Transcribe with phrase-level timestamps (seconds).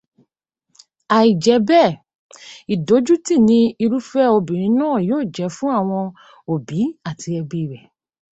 [1.17, 1.97] Àìjẹ́bẹ́ẹ̀,
[2.73, 6.03] ìdójútì ni irúfé obìnrin náà yóò jẹ fún àwọn
[6.53, 7.81] òbí àti ẹbí rẹ.